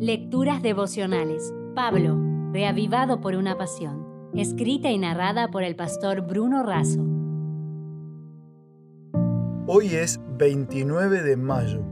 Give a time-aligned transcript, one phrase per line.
[0.00, 1.52] Lecturas devocionales.
[1.74, 2.16] Pablo,
[2.52, 4.30] reavivado por una pasión.
[4.32, 7.04] Escrita y narrada por el pastor Bruno Razo.
[9.66, 11.82] Hoy es 29 de mayo,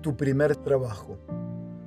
[0.00, 1.16] tu primer trabajo.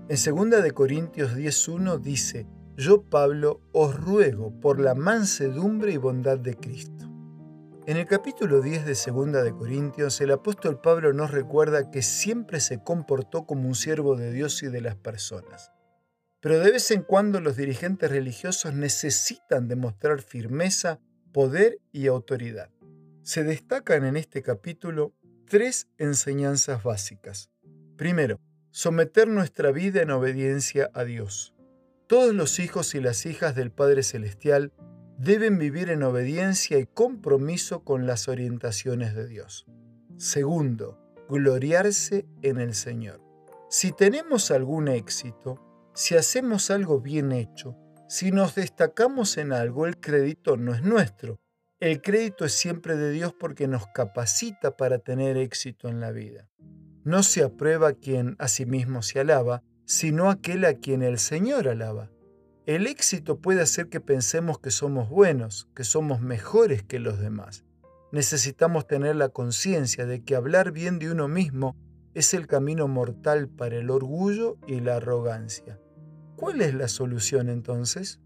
[0.08, 2.48] En 2 de Corintios 10:1 dice,
[2.78, 7.11] "Yo Pablo os ruego por la mansedumbre y bondad de Cristo."
[7.88, 12.60] En el capítulo 10 de Segunda de Corintios, el apóstol Pablo nos recuerda que siempre
[12.60, 15.72] se comportó como un siervo de Dios y de las personas.
[16.42, 21.00] Pero de vez en cuando los dirigentes religiosos necesitan demostrar firmeza,
[21.32, 22.70] poder y autoridad.
[23.24, 25.16] Se destacan en este capítulo
[25.48, 27.50] tres enseñanzas básicas.
[27.98, 28.40] Primero,
[28.70, 31.56] someter nuestra vida en obediencia a Dios.
[32.06, 34.72] Todos los hijos y las hijas del Padre Celestial
[35.22, 39.68] deben vivir en obediencia y compromiso con las orientaciones de Dios.
[40.18, 40.98] Segundo,
[41.30, 43.22] gloriarse en el Señor.
[43.70, 45.62] Si tenemos algún éxito,
[45.94, 47.78] si hacemos algo bien hecho,
[48.10, 51.40] si nos destacamos en algo, el crédito no es nuestro.
[51.80, 56.50] El crédito es siempre de Dios porque nos capacita para tener éxito en la vida.
[57.04, 61.68] No se aprueba quien a sí mismo se alaba, sino aquel a quien el Señor
[61.68, 62.10] alaba.
[62.68, 67.66] El éxito puede hacer que pensemos que somos buenos, que somos mejores que los demás.
[68.12, 71.76] Necesitamos tener la conciencia de que hablar bien de uno mismo
[72.14, 75.80] es el camino mortal para el orgullo y la arrogancia.
[76.36, 78.20] ¿Cuál es la solución entonces?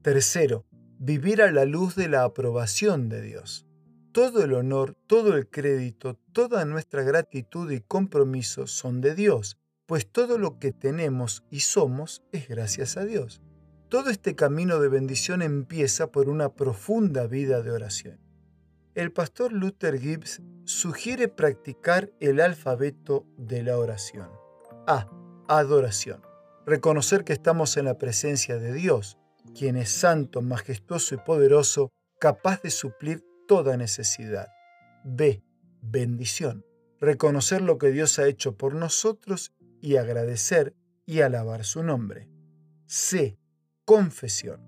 [0.00, 0.64] Tercero,
[0.98, 3.66] vivir a la luz de la aprobación de Dios.
[4.12, 10.10] Todo el honor, todo el crédito, toda nuestra gratitud y compromiso son de Dios, pues
[10.10, 13.42] todo lo que tenemos y somos es gracias a Dios.
[13.88, 18.18] Todo este camino de bendición empieza por una profunda vida de oración.
[18.94, 24.28] El pastor Luther Gibbs sugiere practicar el alfabeto de la oración.
[24.86, 25.08] A.
[25.48, 26.22] Adoración.
[26.64, 29.18] Reconocer que estamos en la presencia de Dios,
[29.54, 34.48] quien es santo, majestuoso y poderoso, capaz de suplir toda necesidad.
[35.04, 35.42] B.
[35.82, 36.64] Bendición.
[37.00, 42.30] Reconocer lo que Dios ha hecho por nosotros y agradecer y alabar su nombre.
[42.86, 43.38] C
[43.84, 44.60] confesión,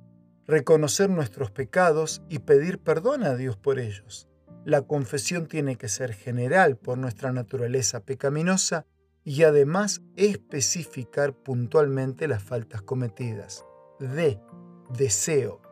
[0.46, 4.28] reconocer nuestros pecados y pedir perdón a Dios por ellos.
[4.64, 8.84] La confesión tiene que ser general por nuestra naturaleza pecaminosa
[9.24, 13.64] y además especificar puntualmente las faltas cometidas.
[13.98, 14.40] D.
[14.96, 15.62] Deseo.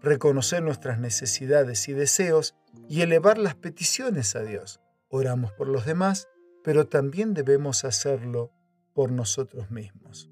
[0.00, 2.54] Reconocer nuestras necesidades y deseos
[2.88, 4.80] y elevar las peticiones a Dios.
[5.08, 6.28] Oramos por los demás,
[6.62, 8.52] pero también debemos hacerlo
[8.94, 10.30] por nosotros mismos.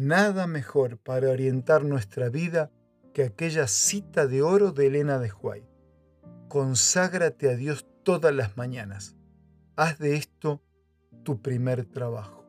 [0.00, 2.70] Nada mejor para orientar nuestra vida
[3.12, 5.68] que aquella cita de oro de Elena de Huay.
[6.48, 9.14] Conságrate a Dios todas las mañanas.
[9.76, 10.62] Haz de esto
[11.22, 12.46] tu primer trabajo.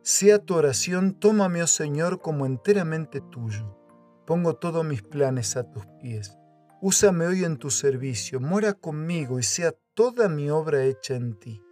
[0.00, 3.78] Sea tu oración, tómame, oh Señor, como enteramente tuyo.
[4.26, 6.38] Pongo todos mis planes a tus pies.
[6.80, 11.62] Úsame hoy en tu servicio, mora conmigo y sea toda mi obra hecha en ti.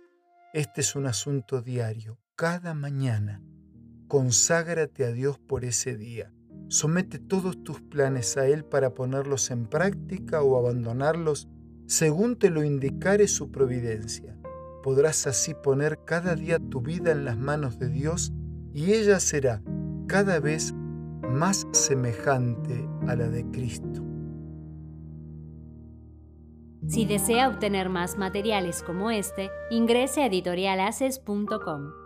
[0.52, 3.40] Este es un asunto diario, cada mañana
[4.08, 6.32] Conságrate a Dios por ese día.
[6.68, 11.48] Somete todos tus planes a Él para ponerlos en práctica o abandonarlos
[11.86, 14.36] según te lo indicare su providencia.
[14.82, 18.32] Podrás así poner cada día tu vida en las manos de Dios
[18.74, 19.62] y ella será
[20.06, 20.72] cada vez
[21.28, 24.02] más semejante a la de Cristo.
[26.86, 32.05] Si desea obtener más materiales como este, ingrese a editorialaces.com.